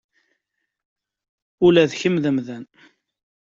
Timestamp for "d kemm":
1.89-2.15